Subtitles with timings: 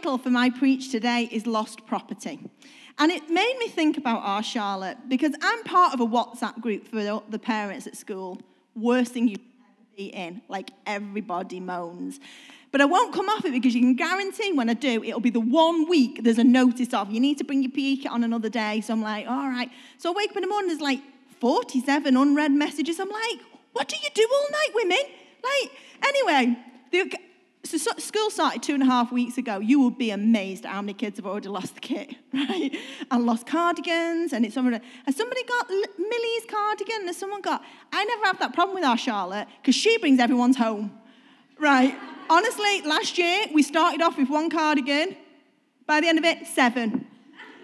[0.00, 2.40] title for my preach today is Lost Property.
[2.98, 6.88] And it made me think about our Charlotte because I'm part of a WhatsApp group
[6.88, 8.40] for the parents at school.
[8.74, 9.38] Worst thing ever
[9.98, 10.40] be in.
[10.48, 12.18] Like everybody moans.
[12.72, 15.28] But I won't come off it because you can guarantee when I do, it'll be
[15.28, 18.24] the one week there's a notice of you need to bring your PE kit on
[18.24, 18.80] another day.
[18.80, 19.68] So I'm like, all right.
[19.98, 21.00] So I wake up in the morning, there's like
[21.40, 22.98] 47 unread messages.
[22.98, 23.40] I'm like,
[23.74, 24.98] what do you do all night, women?
[25.44, 25.72] Like,
[26.02, 26.56] anyway,
[27.62, 29.58] so, so school started two and a half weeks ago.
[29.58, 32.74] You will be amazed at how many kids have already lost the kit, right?
[33.10, 37.62] And lost cardigans, and it's somebody, and somebody got Millie's cardigan, and someone got.
[37.92, 40.92] I never have that problem with our Charlotte because she brings everyone's home,
[41.58, 41.96] right?
[42.30, 45.16] Honestly, last year we started off with one cardigan.
[45.86, 47.06] By the end of it, seven.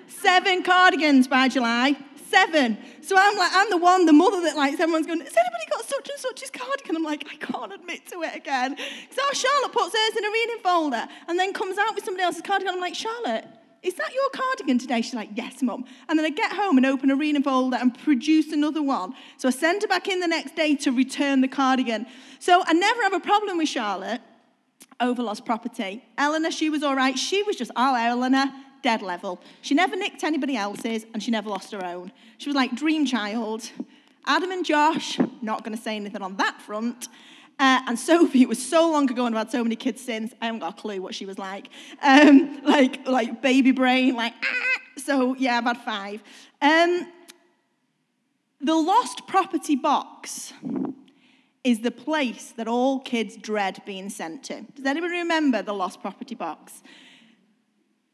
[0.09, 1.97] Seven cardigans by July.
[2.31, 2.79] Seven.
[3.03, 5.85] So I'm like, I'm the one, the mother that like everyone's going, has anybody got
[5.85, 6.97] such and such's cardigan?
[6.97, 8.77] I'm like, I can't admit to it again.
[9.11, 12.43] So Charlotte puts hers in a reading folder and then comes out with somebody else's
[12.43, 12.75] cardigan.
[12.75, 13.45] I'm like, Charlotte,
[13.83, 15.01] is that your cardigan today?
[15.03, 15.85] She's like, Yes, mum.
[16.09, 19.15] And then I get home and open a reading folder and produce another one.
[19.37, 22.07] So I send her back in the next day to return the cardigan.
[22.41, 24.21] So I never have a problem with Charlotte
[25.01, 26.05] over lost property.
[26.19, 27.19] Eleanor, she was all right.
[27.19, 28.47] She was just, oh, Eleanor,
[28.83, 29.41] dead level.
[29.63, 32.13] She never nicked anybody else's and she never lost her own.
[32.39, 33.71] She was like dream child.
[34.27, 37.09] Adam and Josh, not going to say anything on that front.
[37.59, 40.47] Uh, and Sophie, was so long ago and I've had so many kids since, I
[40.47, 41.69] haven't got a clue what she was like.
[42.03, 44.81] Um, like, like baby brain, like, ah.
[44.99, 46.23] So, yeah, I've had five.
[46.61, 47.07] Um,
[48.61, 50.53] the lost property box
[51.63, 54.63] is the place that all kids dread being sent to.
[54.75, 56.83] Does anybody remember the lost property box?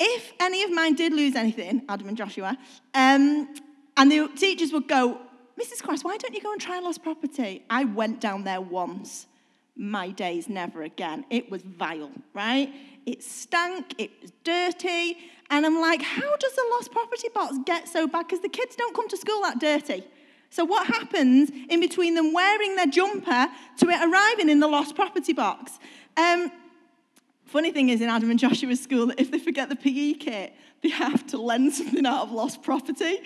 [0.04, 2.58] If any of mine did lose anything, Adam and Joshua,
[2.92, 3.54] um,
[3.96, 5.20] and the teachers would go,
[5.60, 5.80] Mrs.
[5.80, 7.64] Cross, why don't you go and try lost property?
[7.70, 9.28] I went down there once.
[9.76, 11.24] My days never again.
[11.30, 12.74] It was vile, right?
[13.06, 15.18] It stank, it was dirty.
[15.50, 18.26] And I'm like, how does the lost property box get so bad?
[18.26, 20.02] Because the kids don't come to school that dirty.
[20.50, 23.46] So, what happens in between them wearing their jumper
[23.78, 25.78] to it arriving in the lost property box?
[26.16, 26.50] Um,
[27.52, 30.88] Funny thing is, in Adam and Joshua's school, if they forget the PE kit, they
[30.88, 33.18] have to lend something out of lost property.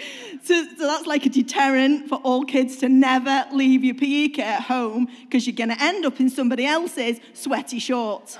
[0.42, 4.44] So, so that's like a deterrent for all kids to never leave your PE kit
[4.44, 8.36] at home because you're going to end up in somebody else's sweaty shorts.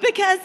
[0.00, 0.38] Because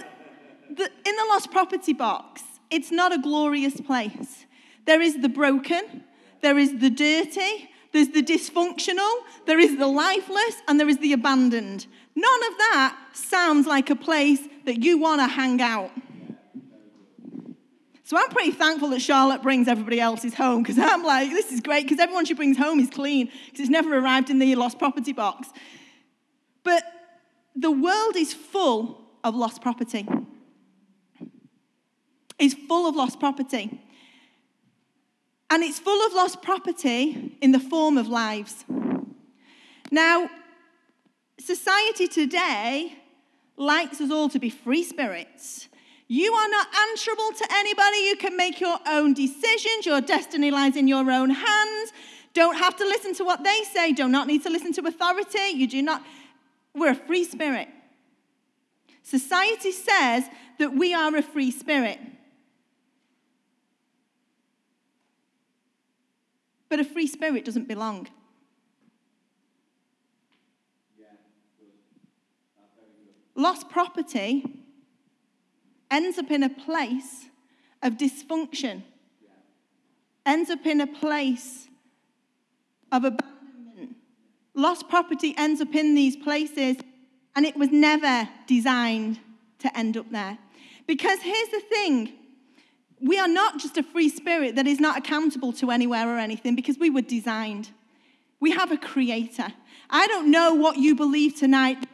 [0.72, 4.48] the, in the lost property box, it's not a glorious place.
[4.86, 6.04] There is the broken,
[6.42, 11.14] there is the dirty, there's the dysfunctional, there is the lifeless, and there is the
[11.14, 11.86] abandoned.
[12.16, 15.90] None of that sounds like a place that you want to hang out.
[18.03, 21.59] So I'm pretty thankful that Charlotte brings everybody else's home because I'm like, this is
[21.59, 24.78] great because everyone she brings home is clean because it's never arrived in the lost
[24.78, 25.50] property box.
[26.63, 26.84] But
[27.56, 30.08] the world is full of lost property.
[32.38, 33.81] It's full of lost property.
[35.50, 38.66] And it's full of lost property in the form of lives.
[39.91, 40.29] Now,
[41.40, 42.99] society today
[43.59, 45.68] likes us all to be free spirits.
[46.08, 47.97] You are not answerable to anybody.
[47.97, 49.86] You can make your own decisions.
[49.86, 51.94] Your destiny lies in your own hands.
[52.34, 53.92] Don't have to listen to what they say.
[53.92, 55.50] Do not need to listen to authority.
[55.53, 56.03] You do not.
[56.74, 57.68] We're a free spirit.
[59.03, 60.26] Society says
[60.58, 62.00] that we are a free spirit.
[66.70, 68.08] But a free spirit doesn't belong.
[73.40, 74.44] Lost property
[75.90, 77.28] ends up in a place
[77.82, 78.84] of dysfunction,
[80.26, 81.70] ends up in a place
[82.92, 83.96] of abandonment.
[84.54, 86.76] Lost property ends up in these places,
[87.34, 89.22] and it was never designed
[89.60, 90.38] to end up there.
[90.86, 92.12] Because here's the thing
[93.00, 96.58] we are not just a free spirit that is not accountable to anywhere or anything
[96.58, 97.70] because we were designed.
[98.42, 99.54] We have a creator.
[99.90, 101.86] I don't know what you believe tonight.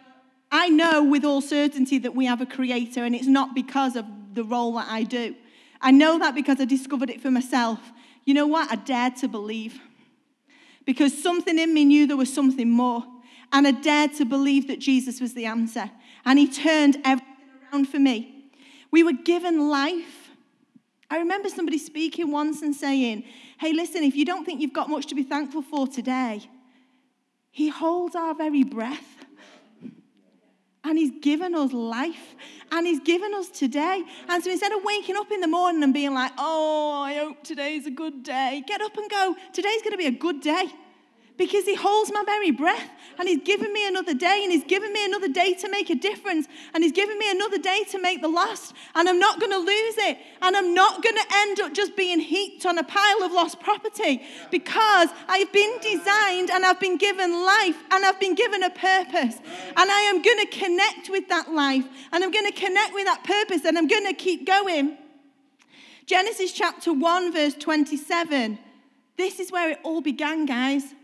[0.51, 4.05] I know with all certainty that we have a creator, and it's not because of
[4.33, 5.35] the role that I do.
[5.81, 7.79] I know that because I discovered it for myself.
[8.25, 8.71] You know what?
[8.71, 9.79] I dared to believe.
[10.85, 13.03] Because something in me knew there was something more.
[13.51, 15.91] And I dared to believe that Jesus was the answer.
[16.25, 17.35] And he turned everything
[17.71, 18.49] around for me.
[18.91, 20.25] We were given life
[21.09, 23.23] I remember somebody speaking once and saying,
[23.59, 26.41] Hey, listen, if you don't think you've got much to be thankful for today,
[27.51, 29.14] He holds our very breath.
[30.85, 32.35] And He's given us life.
[32.71, 34.03] And He's given us today.
[34.29, 37.43] And so instead of waking up in the morning and being like, Oh, I hope
[37.43, 40.65] today's a good day, get up and go, Today's going to be a good day.
[41.37, 44.91] Because He holds my very breath and He's given me another day and He's given
[44.93, 48.21] me another day to make a difference and He's given me another day to make
[48.21, 51.59] the last and I'm not going to lose it and I'm not going to end
[51.61, 54.21] up just being heaped on a pile of lost property
[54.51, 59.37] because I've been designed and I've been given life and I've been given a purpose
[59.37, 63.05] and I am going to connect with that life and I'm going to connect with
[63.05, 64.97] that purpose and I'm going to keep going.
[66.05, 68.59] Genesis chapter 1, verse 27.
[69.17, 70.94] This is where it all began, guys.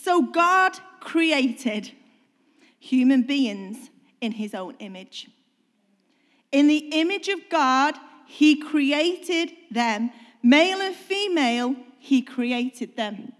[0.00, 1.92] So God created
[2.78, 3.90] human beings
[4.20, 5.28] in his own image.
[6.52, 7.94] In the image of God,
[8.26, 10.10] he created them.
[10.42, 13.32] Male and female, he created them.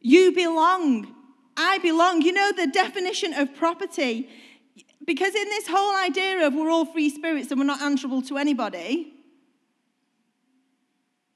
[0.00, 1.14] You belong.
[1.56, 2.22] I belong.
[2.22, 4.30] You know the definition of property.
[5.04, 8.38] Because in this whole idea of we're all free spirits and we're not answerable to
[8.38, 9.12] anybody,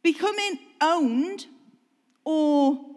[0.02, 1.46] becoming owned
[2.24, 2.93] or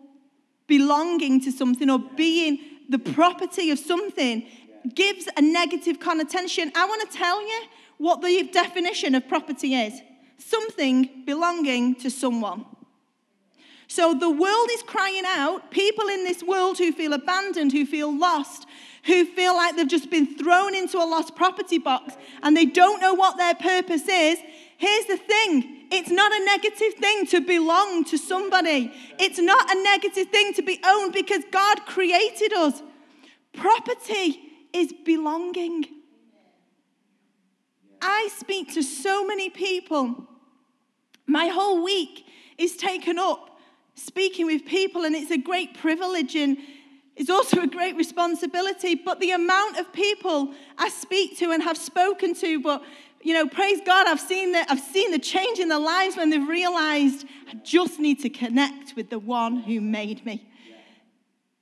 [0.68, 2.60] belonging to something or being
[2.90, 4.46] the property of something
[4.94, 6.72] gives a negative connotation.
[6.75, 7.62] I want to tell you
[7.98, 10.02] what the definition of property is
[10.38, 12.66] something belonging to someone.
[13.88, 18.16] So the world is crying out, people in this world who feel abandoned, who feel
[18.16, 18.68] lost,
[19.06, 23.00] who feel like they've just been thrown into a lost property box and they don't
[23.00, 24.40] know what their purpose is.
[24.78, 28.92] Here's the thing it's not a negative thing to belong to somebody.
[29.19, 32.81] It's not a negative thing to be owned because God created us.
[33.54, 34.39] Property
[34.74, 35.86] is belonging.
[38.01, 40.28] I speak to so many people.
[41.25, 42.25] My whole week
[42.57, 43.60] is taken up
[43.95, 46.57] speaking with people, and it's a great privilege and
[47.16, 48.94] it's also a great responsibility.
[48.94, 52.83] But the amount of people I speak to and have spoken to, but
[53.27, 56.29] you know, praise God, I've seen the, I've seen the change in their lives when
[56.29, 60.47] they've realized I just need to connect with the one who made me.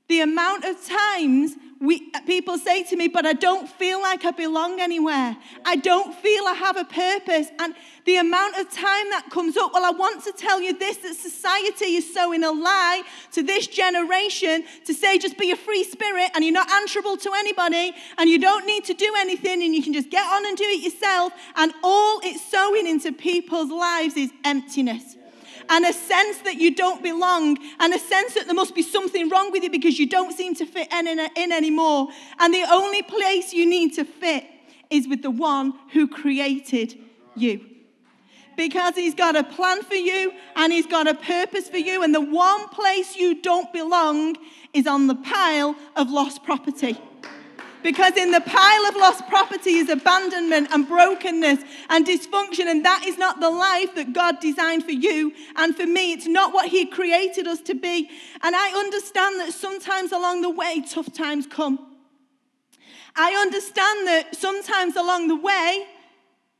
[0.07, 4.31] The amount of times we, people say to me, but I don't feel like I
[4.31, 5.35] belong anywhere.
[5.65, 7.47] I don't feel I have a purpose.
[7.59, 7.75] And
[8.05, 11.15] the amount of time that comes up, well, I want to tell you this that
[11.15, 16.31] society is sowing a lie to this generation to say just be a free spirit
[16.33, 19.83] and you're not answerable to anybody and you don't need to do anything and you
[19.83, 21.33] can just get on and do it yourself.
[21.57, 25.17] And all it's sowing into people's lives is emptiness
[25.69, 29.29] and a sense that you don't belong, and a sense that there must be something
[29.29, 32.09] wrong with you because you don't seem to fit in, in, in anymore.
[32.39, 34.45] And the only place you need to fit
[34.89, 36.97] is with the one who created
[37.35, 37.61] you.
[38.55, 42.15] Because he's got a plan for you and he's got a purpose for you, and
[42.15, 44.37] the one place you don't belong
[44.73, 46.97] is on the pile of lost property.
[47.85, 51.59] Because in the pile of lost property is abandonment and brokenness
[51.91, 55.85] and dysfunction, and that is not the life that God designed for you and for
[55.85, 56.11] me.
[56.11, 58.09] It's not what He created us to be.
[58.41, 61.77] And I understand that sometimes along the way, tough times come.
[63.15, 65.85] I understand that sometimes along the way,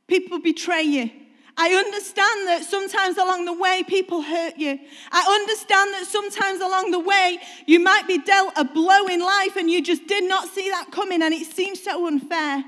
[0.06, 1.10] people betray you.
[1.58, 4.78] I understand that sometimes along the way people hurt you.
[5.10, 9.56] I understand that sometimes along the way you might be dealt a blow in life
[9.56, 12.64] and you just did not see that coming and it seems so unfair.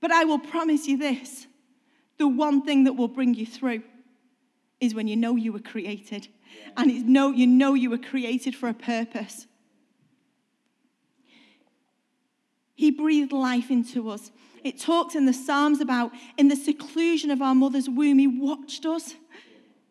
[0.00, 1.46] But I will promise you this
[2.16, 3.82] the one thing that will bring you through
[4.80, 6.28] is when you know you were created
[6.76, 9.46] and it's you know you were created for a purpose.
[12.74, 14.30] He breathed life into us.
[14.62, 18.86] It talks in the Psalms about in the seclusion of our mother's womb, He watched
[18.86, 19.14] us.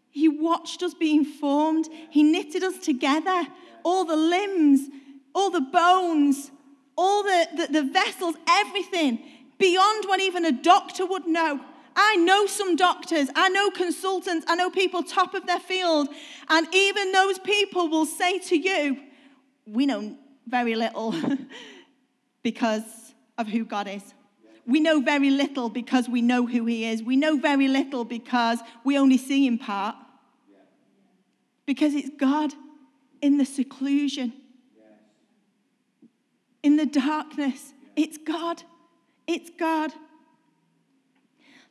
[0.10, 1.90] He watched us being formed.
[2.10, 3.48] He knitted us together.
[3.84, 4.90] All the limbs,
[5.34, 6.52] all the bones,
[6.96, 9.20] all the, the, the vessels, everything
[9.58, 11.60] beyond what even a doctor would know.
[11.96, 16.10] I know some doctors, I know consultants, I know people top of their field,
[16.50, 18.98] and even those people will say to you,
[19.66, 20.18] We know
[20.48, 21.16] very little
[22.44, 22.84] because
[23.38, 24.14] of who God is.
[24.66, 27.04] We know very little because we know who He is.
[27.04, 29.96] We know very little because we only see in part.
[31.66, 32.54] Because it's God
[33.22, 34.34] in the seclusion,
[36.62, 37.74] in the darkness.
[37.96, 38.64] It's God.
[39.28, 39.92] It's God.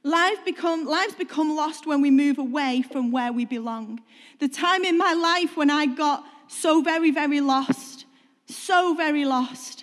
[0.04, 4.00] Life become, lives become lost when we move away from where we belong.
[4.40, 8.04] The time in my life when I got so very, very lost,
[8.46, 9.81] so very lost,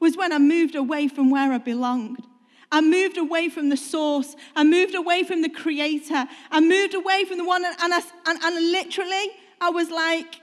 [0.00, 2.24] was when I moved away from where I belonged.
[2.70, 4.34] I moved away from the source.
[4.54, 6.26] I moved away from the creator.
[6.50, 10.40] I moved away from the one, and, I, and, and literally, I was like,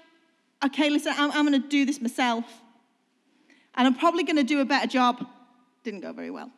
[0.65, 2.45] okay, listen, I'm, I'm going to do this myself.
[3.75, 5.25] And I'm probably going to do a better job.
[5.83, 6.51] Didn't go very well.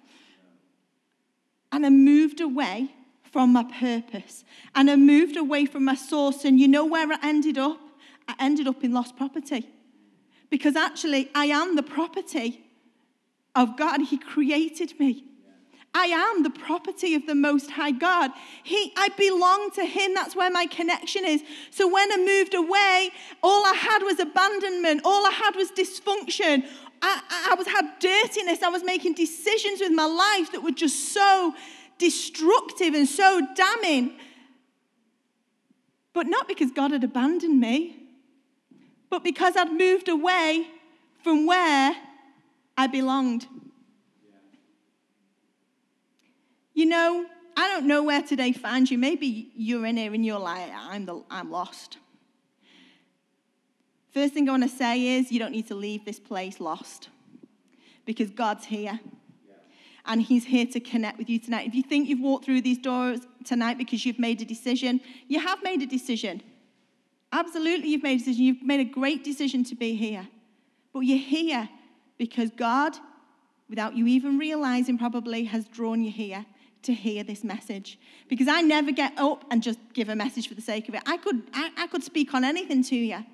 [1.72, 2.92] And I moved away
[3.32, 4.44] from my purpose.
[4.76, 6.46] And I moved away from my source.
[6.46, 7.80] And you know where I ended up?
[8.28, 9.68] I ended up in lost property.
[10.50, 12.65] Because actually, I am the property
[13.56, 14.02] of God.
[14.02, 15.26] He created me.
[15.98, 18.32] I am the property of the Most High God.
[18.64, 20.14] He, I belong to Him.
[20.14, 21.42] That's where my connection is.
[21.72, 25.02] So when I moved away, all I had was abandonment.
[25.06, 26.66] All I had was dysfunction.
[27.02, 28.62] I, I was had dirtiness.
[28.62, 31.56] I was making decisions with my life that were just so
[31.98, 34.18] destructive and so damning.
[36.12, 37.96] But not because God had abandoned me,
[39.10, 40.68] but because I'd moved away
[41.24, 41.96] from where
[42.78, 43.48] I belonged.
[46.74, 48.98] You know, I don't know where today finds you.
[48.98, 51.98] Maybe you're in here and you're like, I'm, the, I'm lost.
[54.14, 57.10] First thing I want to say is you don't need to leave this place lost
[58.06, 59.00] because God's here.
[60.06, 61.68] And He's here to connect with you tonight.
[61.68, 65.40] If you think you've walked through these doors tonight because you've made a decision, you
[65.40, 66.44] have made a decision.
[67.32, 68.44] Absolutely, you've made a decision.
[68.44, 70.28] You've made a great decision to be here.
[70.94, 71.68] But you're here
[72.18, 72.98] because God,
[73.70, 76.46] without you even realizing, probably has drawn you here
[76.84, 80.54] to hear this message because I never get up and just give a message for
[80.54, 81.02] the sake of it.
[81.06, 83.26] I could, I, I could speak on anything to you.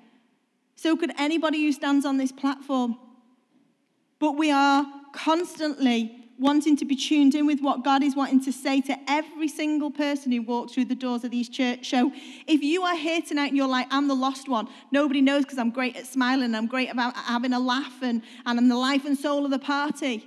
[0.74, 2.96] So could anybody who stands on this platform.
[4.18, 8.52] But we are constantly wanting to be tuned in with what God is wanting to
[8.52, 12.12] say to every single person who walks through the doors of these church So
[12.46, 15.58] If you are here tonight and you're like, I'm the lost one, nobody knows because
[15.58, 19.04] I'm great at smiling, I'm great about having a laugh, and, and I'm the life
[19.04, 20.26] and soul of the party,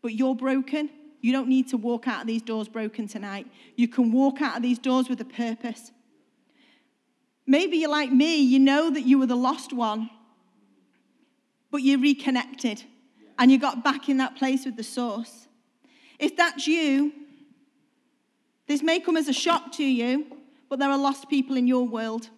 [0.00, 0.88] but you're broken,
[1.20, 3.46] you don't need to walk out of these doors broken tonight.
[3.76, 5.90] You can walk out of these doors with a purpose.
[7.46, 10.08] Maybe you're like me, you know that you were the lost one,
[11.70, 12.84] but you're reconnected
[13.42, 15.48] and you got back in that place with the source.
[16.20, 17.12] If that's you,
[18.68, 20.26] this may come as a shock to you,
[20.68, 22.30] but there are lost people in your world.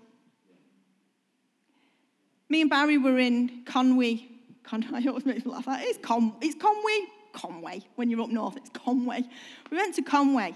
[2.48, 4.28] Me and Barry were in Conwy.
[4.64, 5.66] Conwy, I always make me laugh.
[5.68, 7.00] It's, Con, it's Conwy.
[7.34, 7.82] Conway.
[7.96, 9.24] When you're up north, it's Conway.
[9.70, 10.54] We went to Conway,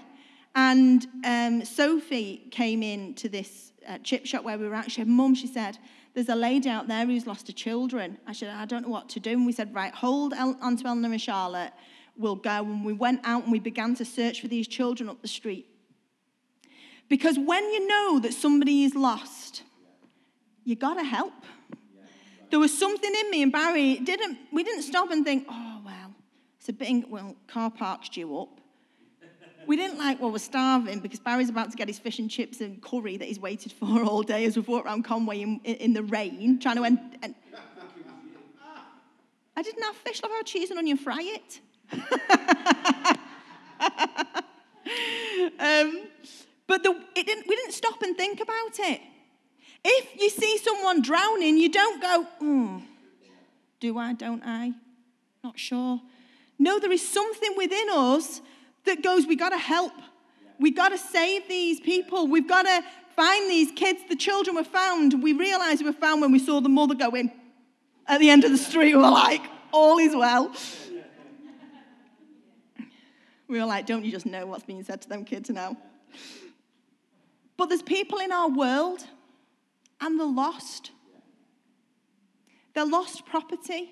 [0.55, 4.91] and um, Sophie came in to this uh, chip shop where we were at.
[4.91, 5.77] She said, Mum, she said,
[6.13, 8.17] there's a lady out there who's lost her children.
[8.25, 9.31] I said, I don't know what to do.
[9.31, 11.71] And we said, right, hold on to Eleanor and Charlotte.
[12.17, 12.49] We'll go.
[12.49, 15.67] And we went out and we began to search for these children up the street.
[17.07, 19.63] Because when you know that somebody is lost,
[20.63, 21.33] you got to help.
[22.49, 26.13] There was something in me and Barry didn't we didn't stop and think, oh well,
[26.59, 28.59] it's a bit, well, car park's due up.
[29.67, 32.61] We didn't like, well, we're starving because Barry's about to get his fish and chips
[32.61, 35.93] and curry that he's waited for all day as we've walked around Conway in, in
[35.93, 36.99] the rain, trying to end.
[37.21, 37.35] end.
[39.55, 41.59] I didn't have fish, love how cheese and onion fry it.
[45.59, 46.07] um,
[46.65, 49.01] but the, didn't, we didn't stop and think about it.
[49.83, 52.77] If you see someone drowning, you don't go, hmm,
[53.79, 54.73] do I, don't I?
[55.43, 55.99] Not sure.
[56.57, 58.41] No, there is something within us
[58.89, 59.93] that goes, we got to help.
[60.59, 62.27] We got to save these people.
[62.27, 62.83] We've got to
[63.15, 64.01] find these kids.
[64.09, 65.23] The children were found.
[65.23, 67.31] We realized we were found when we saw the mother go in
[68.07, 68.95] at the end of the street.
[68.95, 69.41] We were like,
[69.71, 70.53] all is well.
[73.47, 75.77] We were like, don't you just know what's being said to them kids now?
[77.57, 79.03] But there's people in our world
[80.01, 80.91] and they're lost.
[82.73, 83.91] They're lost property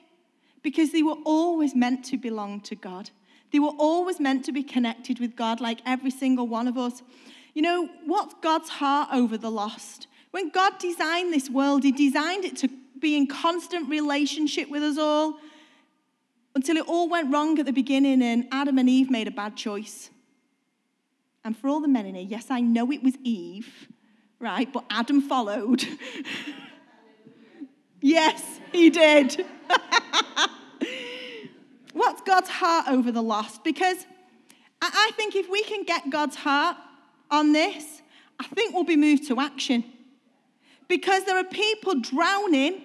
[0.62, 3.10] because they were always meant to belong to God.
[3.52, 7.02] They were always meant to be connected with God, like every single one of us.
[7.54, 10.08] You know, what's God's heart over the lost?
[10.32, 14.98] When God designed this world, He designed it to be in constant relationship with us
[14.98, 15.40] all
[16.56, 19.56] until it all went wrong at the beginning and Adam and Eve made a bad
[19.56, 20.10] choice.
[21.46, 23.88] And for all the men in here, yes, I know it was Eve,
[24.40, 24.72] right?
[24.72, 25.86] But Adam followed.
[28.02, 29.46] yes, he did.
[31.98, 33.64] What's God's heart over the lost?
[33.64, 34.06] Because
[34.82, 36.78] I think if we can get God's heart
[37.32, 38.04] on this,
[38.40, 39.84] I think we'll be moved to action.
[40.88, 42.84] Because there are people drowning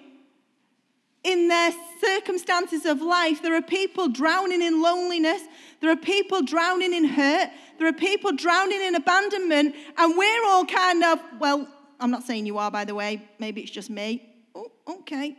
[1.23, 3.43] in their circumstances of life.
[3.43, 5.43] There are people drowning in loneliness.
[5.79, 7.51] There are people drowning in hurt.
[7.77, 9.75] There are people drowning in abandonment.
[9.95, 11.67] And we're all kind of, well,
[11.99, 13.21] I'm not saying you are, by the way.
[13.37, 14.27] Maybe it's just me.
[14.55, 15.37] Oh, okay.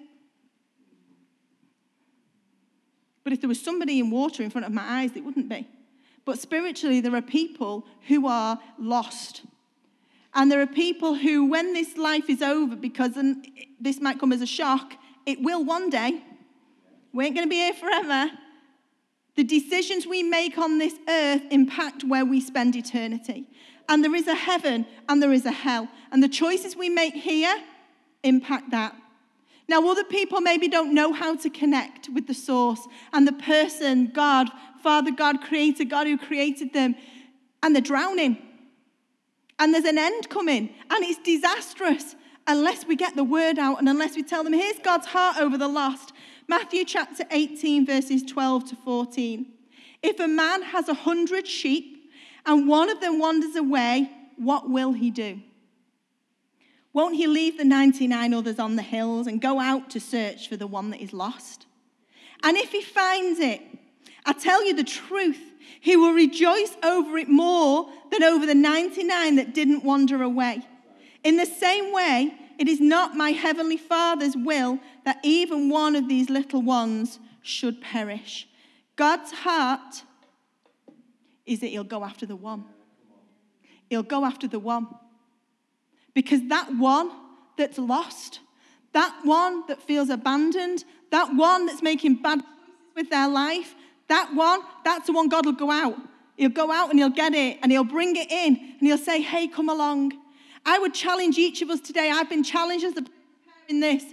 [3.25, 5.67] But if there was somebody in water in front of my eyes, it wouldn't be.
[6.25, 9.43] But spiritually, there are people who are lost.
[10.35, 13.47] And there are people who, when this life is over, because and
[13.81, 14.95] this might come as a shock,
[15.27, 16.23] it will one day.
[17.13, 18.31] We ain't going to be here forever.
[19.37, 23.49] The decisions we make on this earth impact where we spend eternity.
[23.89, 25.89] And there is a heaven and there is a hell.
[26.11, 27.55] And the choices we make here
[28.23, 28.97] impact that.
[29.69, 34.11] Now, other people maybe don't know how to connect with the source and the person,
[34.13, 34.51] God,
[34.83, 36.95] Father God, Creator, God who created them,
[37.63, 38.37] and they're drowning.
[39.59, 42.15] And there's an end coming, and it's disastrous
[42.47, 45.57] unless we get the word out and unless we tell them, here's God's heart over
[45.57, 46.13] the lost.
[46.47, 49.47] Matthew chapter 18, verses 12 to 14.
[50.03, 52.13] If a man has a hundred sheep
[52.45, 55.41] and one of them wanders away, what will he do?
[56.95, 60.57] Won't he leave the 99 others on the hills and go out to search for
[60.57, 61.67] the one that is lost?
[62.43, 63.61] And if he finds it,
[64.25, 65.41] I tell you the truth,
[65.81, 70.63] he will rejoice over it more than over the 99 that didn't wander away.
[71.25, 76.09] In the same way, it is not my heavenly Father's will that even one of
[76.09, 78.47] these little ones should perish.
[78.95, 80.05] God's heart
[81.45, 82.65] is that he'll go after the one.
[83.91, 84.87] He'll go after the one.
[86.15, 87.11] Because that one
[87.57, 88.41] that's lost,
[88.93, 92.51] that one that feels abandoned, that one that's making bad choices
[92.95, 93.75] with their life,
[94.09, 95.97] that one, that's the one God will go out.
[96.37, 99.21] He'll go out and he'll get it and he'll bring it in and he'll say,
[99.21, 100.13] Hey, come along.
[100.67, 102.11] I would challenge each of us today.
[102.11, 103.05] I've been challenged as a
[103.69, 104.05] in this.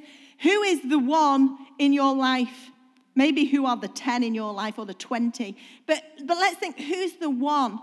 [0.41, 2.71] Who is the one in your life?
[3.15, 5.57] Maybe who are the 10 in your life or the 20.
[5.85, 7.79] But, but let's think who's the one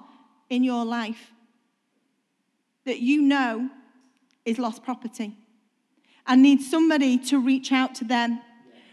[0.48, 1.32] in your life
[2.86, 3.68] that you know
[4.48, 5.36] is lost property
[6.26, 8.40] and need somebody to reach out to them.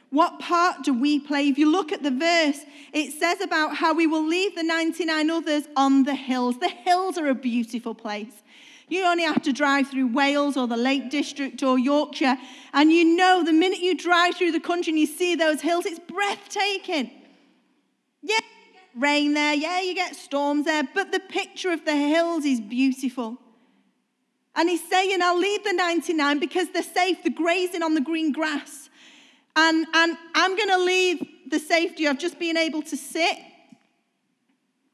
[0.10, 1.50] What part do we play?
[1.50, 2.60] If you look at the verse,
[2.94, 6.58] it says about how we will leave the 99 others on the hills.
[6.60, 8.32] The hills are a beautiful place.
[8.88, 12.38] You only have to drive through Wales or the Lake District or Yorkshire,
[12.72, 15.86] and you know the minute you drive through the country and you see those hills,
[15.86, 17.10] it's breathtaking.
[18.22, 18.40] Yeah,
[18.96, 23.40] rain there, yeah, you get storms there, but the picture of the hills is beautiful.
[24.56, 28.32] And he's saying, I'll leave the 99 because they're safe, they're grazing on the green
[28.32, 28.90] grass.
[29.56, 33.38] And, and I'm going to leave the safety of just being able to sit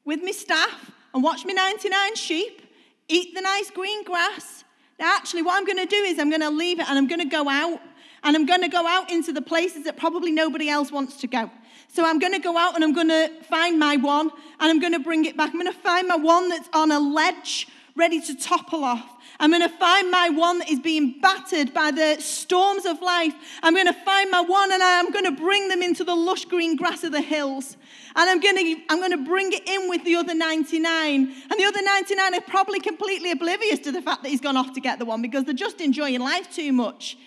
[0.04, 2.62] with my staff and watch my 99 sheep,
[3.08, 4.64] eat the nice green grass.
[5.00, 7.08] Now, actually, what I'm going to do is I'm going to leave it and I'm
[7.08, 7.80] going to go out.
[8.24, 11.28] And I'm going to go out into the places that probably nobody else wants to
[11.28, 11.50] go.
[11.88, 14.80] So I'm going to go out and I'm going to find my one and I'm
[14.80, 15.50] going to bring it back.
[15.50, 19.18] I'm going to find my one that's on a ledge ready to topple off.
[19.42, 23.34] I'm going to find my one that is being battered by the storms of life.
[23.64, 26.46] I'm going to find my one and I'm going to bring them into the lush
[26.46, 27.76] green grass of the hills.
[28.16, 30.86] And I'm going to, I'm going to bring it in with the other 99.
[31.24, 34.74] And the other 99 are probably completely oblivious to the fact that he's gone off
[34.74, 37.18] to get the one because they're just enjoying life too much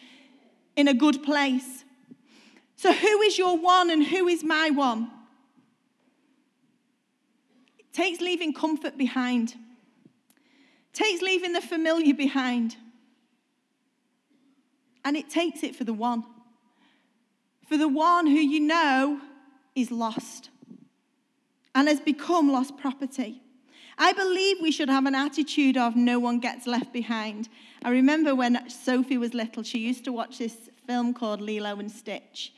[0.77, 1.85] in a good place.
[2.77, 5.11] So, who is your one and who is my one?
[7.79, 9.55] It takes leaving comfort behind
[10.94, 12.76] takes leaving the familiar behind.
[15.04, 16.24] And it takes it for the one.
[17.68, 19.20] For the one who you know
[19.74, 20.50] is lost
[21.74, 23.42] and has become lost property.
[23.98, 27.48] I believe we should have an attitude of no one gets left behind.
[27.85, 31.90] I remember when Sophie was little, she used to watch this film called Lilo and
[31.90, 32.52] Stitch.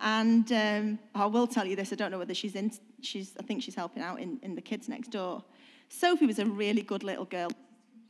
[0.00, 2.72] And um, I will tell you this, I don't know whether she's in,
[3.02, 5.44] she's, I think she's helping out in, in the kids next door.
[5.88, 7.50] Sophie was a really good little girl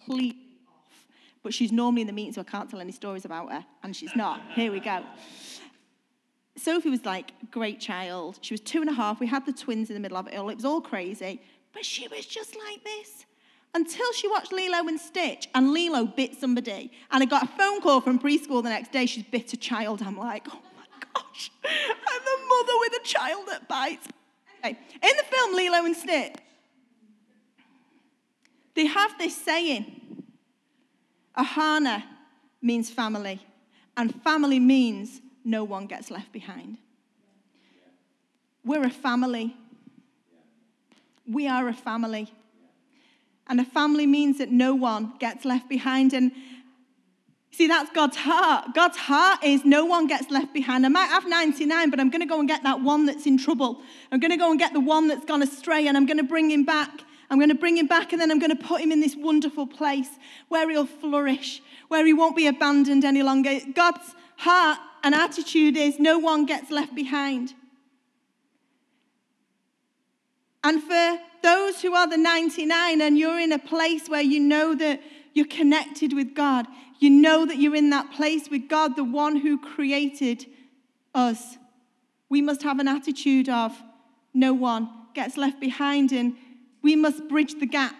[0.04, 1.06] completely off.
[1.42, 3.94] But she's normally in the meeting, so I can't tell any stories about her, and
[3.94, 4.40] she's not.
[4.54, 5.02] Here we go.
[6.56, 8.38] Sophie was like great child.
[8.42, 9.20] She was two and a half.
[9.20, 10.50] We had the twins in the middle of it all.
[10.50, 11.40] It was all crazy.
[11.72, 13.24] But she was just like this
[13.74, 16.90] until she watched Lilo and Stitch and Lilo bit somebody.
[17.10, 19.06] And I got a phone call from preschool the next day.
[19.06, 20.02] She's bit a child.
[20.02, 24.08] I'm like, oh my gosh, I'm the mother with a child that bites.
[24.58, 24.76] Okay.
[25.02, 26.34] In the film Lilo and Stitch,
[28.74, 30.24] they have this saying
[31.36, 32.02] Ohana
[32.62, 33.40] means family,
[33.96, 36.78] and family means no one gets left behind.
[38.64, 39.56] We're a family.
[41.26, 42.30] We are a family.
[43.48, 46.12] And a family means that no one gets left behind.
[46.12, 46.30] And
[47.50, 48.74] see, that's God's heart.
[48.74, 50.84] God's heart is no one gets left behind.
[50.84, 53.38] I might have 99, but I'm going to go and get that one that's in
[53.38, 53.82] trouble.
[54.12, 56.22] I'm going to go and get the one that's gone astray, and I'm going to
[56.22, 56.90] bring him back.
[57.30, 59.14] I'm going to bring him back and then I'm going to put him in this
[59.16, 60.08] wonderful place
[60.48, 63.60] where he'll flourish, where he won't be abandoned any longer.
[63.72, 67.54] God's heart and attitude is no one gets left behind.
[70.64, 74.74] And for those who are the 99 and you're in a place where you know
[74.74, 75.00] that
[75.32, 76.66] you're connected with God,
[76.98, 80.46] you know that you're in that place with God, the one who created
[81.14, 81.56] us,
[82.28, 83.80] we must have an attitude of
[84.34, 86.12] no one gets left behind.
[86.12, 86.36] And
[86.82, 87.96] we must bridge the gap.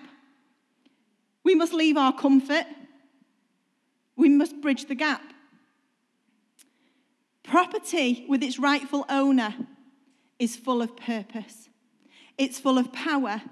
[1.45, 2.67] We must leave our comfort.
[4.17, 5.23] We must bridge the gap.
[7.43, 9.55] Property with its rightful owner
[10.39, 11.69] is full of purpose,
[12.39, 13.43] it's full of power,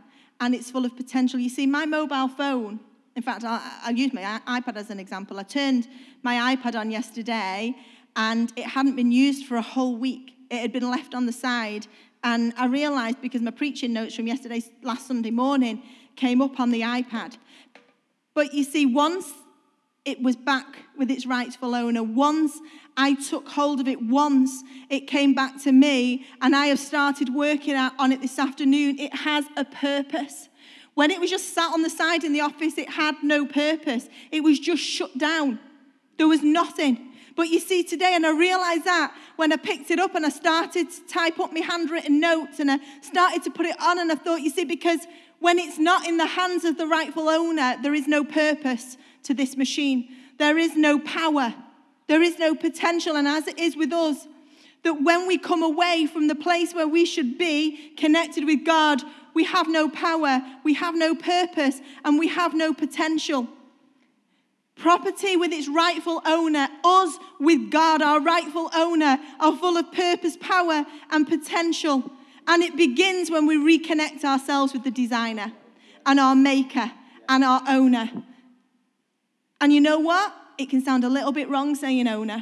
[0.40, 1.40] and it's full of potential.
[1.40, 2.80] You see, my mobile phone,
[3.16, 5.38] in fact, I'll, use my iPad as an example.
[5.38, 5.88] I turned
[6.22, 7.74] my iPad on yesterday
[8.14, 10.34] and it hadn't been used for a whole week.
[10.50, 11.88] It had been left on the side.
[12.24, 15.82] And I realized because my preaching notes from yesterday, last Sunday morning,
[16.16, 17.36] came up on the iPad.
[18.34, 19.32] But you see, once
[20.04, 22.58] it was back with its rightful owner, once
[22.96, 27.34] I took hold of it, once it came back to me, and I have started
[27.34, 30.48] working on it this afternoon, it has a purpose.
[30.94, 34.08] When it was just sat on the side in the office, it had no purpose.
[34.32, 35.60] It was just shut down.
[36.16, 37.07] There was nothing.
[37.38, 40.28] But you see, today, and I realized that when I picked it up and I
[40.28, 44.10] started to type up my handwritten notes and I started to put it on, and
[44.10, 44.98] I thought, you see, because
[45.38, 49.34] when it's not in the hands of the rightful owner, there is no purpose to
[49.34, 51.54] this machine, there is no power,
[52.08, 53.14] there is no potential.
[53.14, 54.26] And as it is with us,
[54.82, 59.00] that when we come away from the place where we should be connected with God,
[59.32, 63.46] we have no power, we have no purpose, and we have no potential.
[64.78, 70.36] Property with its rightful owner, us with God, our rightful owner, are full of purpose,
[70.36, 72.10] power, and potential.
[72.46, 75.52] And it begins when we reconnect ourselves with the designer
[76.06, 76.92] and our maker
[77.28, 78.08] and our owner.
[79.60, 80.32] And you know what?
[80.58, 82.40] It can sound a little bit wrong saying owner.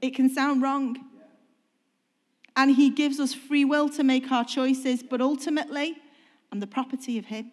[0.00, 0.96] It can sound wrong.
[2.54, 5.96] And he gives us free will to make our choices, but ultimately,
[6.52, 7.50] I'm the property of him.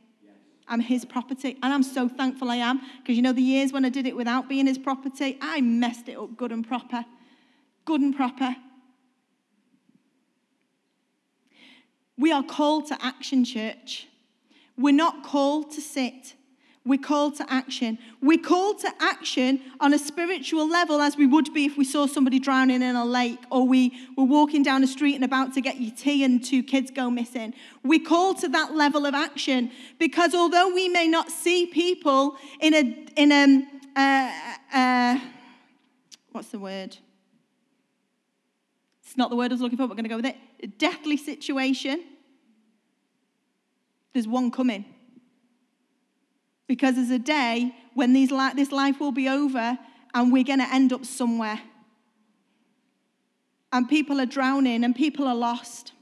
[0.67, 1.57] I'm his property.
[1.61, 2.81] And I'm so thankful I am.
[2.99, 6.09] Because you know, the years when I did it without being his property, I messed
[6.09, 7.05] it up good and proper.
[7.85, 8.55] Good and proper.
[12.17, 14.07] We are called to action, church.
[14.77, 16.35] We're not called to sit.
[16.85, 17.97] We're called to action.
[18.21, 22.07] We're called to action on a spiritual level as we would be if we saw
[22.07, 25.61] somebody drowning in a lake or we were walking down a street and about to
[25.61, 27.53] get your tea and two kids go missing.
[27.83, 32.73] We're called to that level of action because although we may not see people in
[32.73, 33.65] a, in a,
[33.95, 35.19] uh, uh,
[36.33, 36.97] what's the word?
[39.05, 40.35] It's not the word I was looking for, but I'm going to go with it.
[40.61, 42.03] A deathly situation.
[44.11, 44.92] There's one coming.
[46.67, 49.77] Because there's a day when these li- this life will be over
[50.13, 51.59] and we're going to end up somewhere.
[53.71, 55.93] And people are drowning and people are lost.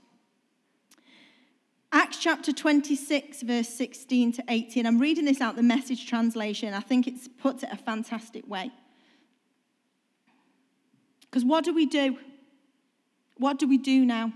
[1.94, 4.86] Acts chapter 26, verse 16 to 18.
[4.86, 6.74] I'm reading this out the message translation.
[6.74, 8.72] I think it's put it a fantastic way.
[11.22, 12.18] Because what do we do?
[13.38, 14.32] What do we do now?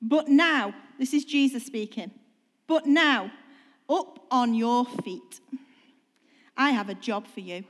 [0.00, 2.10] But now, this is Jesus speaking.
[2.66, 3.30] But now,
[3.88, 5.40] up on your feet.
[6.56, 7.64] I have a job for you.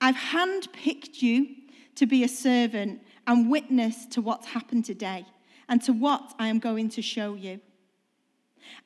[0.00, 1.48] I've handpicked you
[1.96, 5.26] to be a servant and witness to what's happened today
[5.68, 7.60] and to what I am going to show you.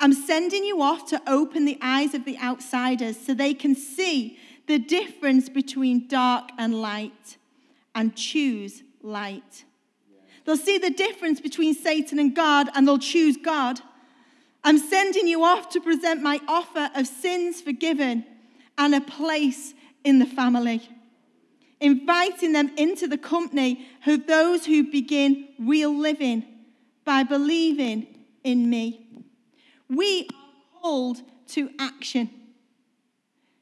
[0.01, 4.39] I'm sending you off to open the eyes of the outsiders so they can see
[4.67, 7.37] the difference between dark and light
[7.95, 9.65] and choose light.
[10.45, 13.81] They'll see the difference between Satan and God and they'll choose God.
[14.65, 18.25] I'm sending you off to present my offer of sins forgiven
[18.79, 19.75] and a place
[20.05, 20.89] in the family,
[21.81, 26.45] inviting them into the company of those who begin real living
[27.05, 28.07] by believing
[28.43, 29.07] in me.
[29.89, 32.31] We are called to action.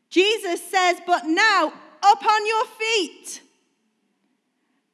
[0.08, 3.42] Jesus says, But now, up on your feet.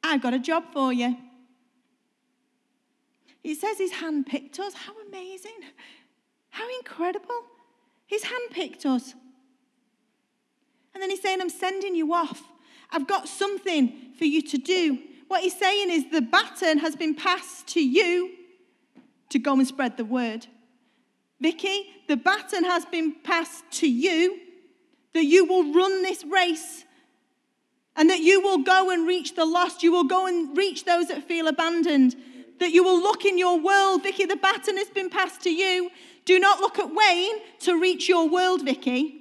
[0.03, 1.17] I've got a job for you.
[3.43, 4.73] He says he's handpicked us.
[4.73, 5.51] How amazing!
[6.49, 7.43] How incredible.
[8.07, 9.13] He's handpicked us.
[10.93, 12.41] And then he's saying, I'm sending you off.
[12.91, 14.99] I've got something for you to do.
[15.27, 18.31] What he's saying is the baton has been passed to you
[19.29, 20.47] to go and spread the word.
[21.39, 24.39] Vicky, the baton has been passed to you
[25.13, 26.83] that you will run this race
[27.95, 29.83] and that you will go and reach the lost.
[29.83, 32.15] You will go and reach those that feel abandoned.
[32.59, 34.03] That you will look in your world.
[34.03, 35.89] Vicky, the baton has been passed to you
[36.29, 39.19] do not look at Wayne to reach your world, Vicky.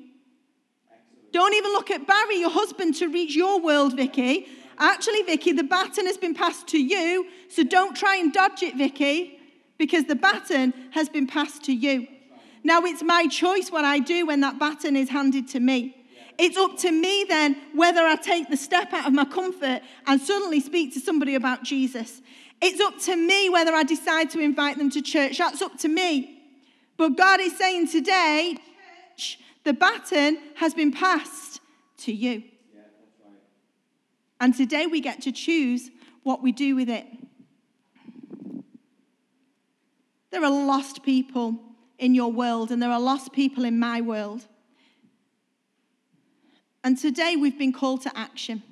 [1.33, 4.47] Don't even look at Barry, your husband, to reach your world, Vicky.
[4.77, 8.77] Actually, Vicky, the baton has been passed to you, so don't try and dodge it,
[8.77, 9.41] Vicky,
[9.79, 12.07] because the baton has been passed to you.
[12.63, 15.97] Now, it's my choice what I do when that baton is handed to me.
[16.37, 20.21] It's up to me then whether I take the step out of my comfort and
[20.21, 22.21] suddenly speak to somebody about Jesus.
[22.61, 25.39] It's up to me whether I decide to invite them to church.
[25.39, 26.38] That's up to me.
[26.99, 28.57] But God is saying today,
[29.17, 31.61] church, The baton has been passed
[31.99, 32.31] to you.
[32.75, 33.35] Yeah, that's right.
[34.41, 35.91] And today we get to choose
[36.25, 37.07] what we do with it.
[40.31, 41.59] There are lost people
[41.99, 44.47] in your world, and there are lost people in my world.
[46.85, 48.63] And today we've been called to action.